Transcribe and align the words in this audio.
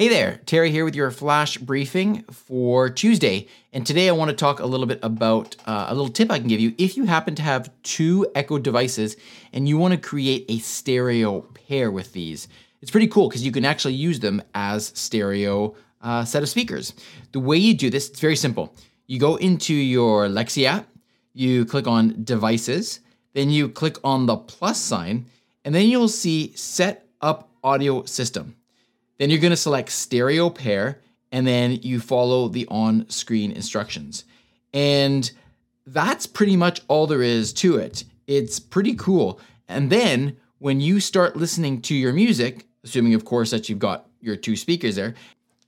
Hey 0.00 0.08
there, 0.08 0.40
Terry 0.46 0.70
here 0.70 0.86
with 0.86 0.94
your 0.94 1.10
flash 1.10 1.58
briefing 1.58 2.22
for 2.22 2.88
Tuesday. 2.88 3.48
And 3.74 3.86
today 3.86 4.08
I 4.08 4.12
want 4.12 4.30
to 4.30 4.34
talk 4.34 4.58
a 4.58 4.64
little 4.64 4.86
bit 4.86 4.98
about 5.02 5.56
uh, 5.66 5.88
a 5.90 5.94
little 5.94 6.08
tip 6.08 6.30
I 6.30 6.38
can 6.38 6.48
give 6.48 6.58
you. 6.58 6.74
If 6.78 6.96
you 6.96 7.04
happen 7.04 7.34
to 7.34 7.42
have 7.42 7.70
two 7.82 8.26
Echo 8.34 8.58
devices 8.58 9.18
and 9.52 9.68
you 9.68 9.76
want 9.76 9.92
to 9.92 10.00
create 10.00 10.46
a 10.48 10.58
stereo 10.60 11.42
pair 11.42 11.90
with 11.90 12.14
these, 12.14 12.48
it's 12.80 12.90
pretty 12.90 13.08
cool 13.08 13.28
because 13.28 13.44
you 13.44 13.52
can 13.52 13.66
actually 13.66 13.92
use 13.92 14.20
them 14.20 14.40
as 14.54 14.90
stereo 14.94 15.74
uh, 16.00 16.24
set 16.24 16.42
of 16.42 16.48
speakers. 16.48 16.94
The 17.32 17.40
way 17.40 17.58
you 17.58 17.74
do 17.74 17.90
this, 17.90 18.08
it's 18.08 18.20
very 18.20 18.36
simple. 18.36 18.74
You 19.06 19.18
go 19.18 19.36
into 19.36 19.74
your 19.74 20.24
Alexa 20.24 20.64
app, 20.64 20.88
you 21.34 21.66
click 21.66 21.86
on 21.86 22.24
devices, 22.24 23.00
then 23.34 23.50
you 23.50 23.68
click 23.68 23.98
on 24.02 24.24
the 24.24 24.38
plus 24.38 24.80
sign, 24.80 25.26
and 25.66 25.74
then 25.74 25.88
you'll 25.88 26.08
see 26.08 26.56
set 26.56 27.06
up 27.20 27.50
audio 27.62 28.02
system. 28.04 28.56
Then 29.20 29.28
you're 29.28 29.38
going 29.38 29.50
to 29.50 29.56
select 29.56 29.90
stereo 29.90 30.48
pair 30.48 30.98
and 31.30 31.46
then 31.46 31.72
you 31.82 32.00
follow 32.00 32.48
the 32.48 32.66
on 32.70 33.06
screen 33.10 33.52
instructions. 33.52 34.24
And 34.72 35.30
that's 35.86 36.26
pretty 36.26 36.56
much 36.56 36.80
all 36.88 37.06
there 37.06 37.20
is 37.20 37.52
to 37.54 37.76
it. 37.76 38.04
It's 38.26 38.58
pretty 38.58 38.94
cool. 38.94 39.38
And 39.68 39.90
then 39.90 40.38
when 40.58 40.80
you 40.80 41.00
start 41.00 41.36
listening 41.36 41.82
to 41.82 41.94
your 41.94 42.14
music, 42.14 42.66
assuming, 42.82 43.12
of 43.12 43.26
course, 43.26 43.50
that 43.50 43.68
you've 43.68 43.78
got 43.78 44.08
your 44.22 44.36
two 44.36 44.56
speakers 44.56 44.96
there, 44.96 45.14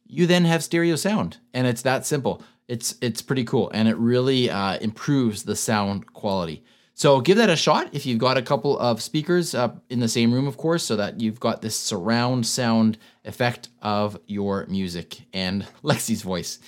you 0.06 0.26
then 0.26 0.46
have 0.46 0.64
stereo 0.64 0.96
sound. 0.96 1.36
And 1.52 1.66
it's 1.66 1.82
that 1.82 2.06
simple. 2.06 2.42
It's, 2.68 2.94
it's 3.02 3.20
pretty 3.20 3.44
cool. 3.44 3.70
And 3.74 3.86
it 3.86 3.98
really 3.98 4.48
uh, 4.48 4.78
improves 4.78 5.42
the 5.42 5.56
sound 5.56 6.14
quality. 6.14 6.64
So 7.02 7.20
give 7.20 7.36
that 7.38 7.50
a 7.50 7.56
shot 7.56 7.88
if 7.90 8.06
you've 8.06 8.20
got 8.20 8.38
a 8.38 8.42
couple 8.42 8.78
of 8.78 9.02
speakers 9.02 9.56
uh, 9.56 9.74
in 9.90 9.98
the 9.98 10.06
same 10.06 10.32
room, 10.32 10.46
of 10.46 10.56
course, 10.56 10.84
so 10.84 10.94
that 10.94 11.20
you've 11.20 11.40
got 11.40 11.60
this 11.60 11.76
surround 11.76 12.46
sound 12.46 12.96
effect 13.24 13.70
of 13.82 14.20
your 14.28 14.66
music 14.66 15.22
and 15.32 15.66
Alexa's 15.82 16.22
voice. 16.22 16.60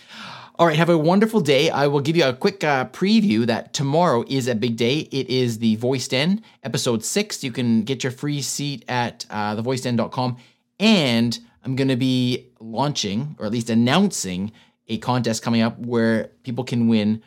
All 0.59 0.67
right, 0.67 0.77
have 0.77 0.89
a 0.89 0.99
wonderful 0.99 1.41
day. 1.41 1.71
I 1.71 1.87
will 1.87 2.01
give 2.01 2.17
you 2.17 2.25
a 2.25 2.33
quick 2.33 2.65
uh, 2.65 2.87
preview 2.87 3.47
that 3.47 3.75
tomorrow 3.75 4.25
is 4.27 4.49
a 4.49 4.57
big 4.57 4.77
day. 4.77 5.09
It 5.13 5.31
is 5.31 5.61
the 5.61 5.77
Voiced 5.77 6.13
In, 6.13 6.43
episode 6.65 7.05
six. 7.05 7.45
You 7.45 7.53
can 7.53 7.85
get 7.85 8.03
your 8.03 8.11
free 8.11 8.43
seat 8.43 8.85
at 8.89 9.27
uh, 9.31 9.55
thevoicedin.com. 9.55 10.39
And 10.81 11.39
I'm 11.63 11.77
going 11.77 11.87
to 11.87 11.97
be 11.97 12.49
launching, 12.59 13.37
or 13.39 13.47
at 13.47 13.53
least 13.53 13.71
announcing, 13.71 14.51
a 14.89 14.99
contest 14.99 15.45
coming 15.45 15.63
up 15.63 15.79
where 15.79 16.33
people 16.43 16.65
can 16.65 16.89
win 16.89 17.23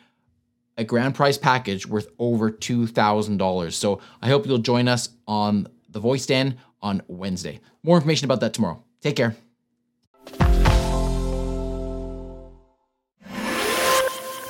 a 0.78 0.84
grand 0.84 1.14
prize 1.14 1.36
package 1.36 1.86
worth 1.86 2.08
over 2.18 2.50
$2,000. 2.50 3.72
So 3.72 4.00
I 4.22 4.28
hope 4.28 4.46
you'll 4.46 4.58
join 4.58 4.88
us 4.88 5.10
on 5.26 5.68
the 5.90 6.00
Voice 6.00 6.30
In 6.30 6.56
on 6.80 7.02
Wednesday. 7.08 7.60
More 7.82 7.96
information 7.96 8.24
about 8.24 8.40
that 8.40 8.54
tomorrow. 8.54 8.82
Take 9.02 9.16
care. 9.16 9.36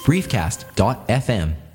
briefcast.fm 0.08 1.67